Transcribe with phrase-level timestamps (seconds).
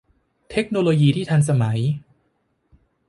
[0.51, 1.79] เทคโนโลยีที่ทันสมัย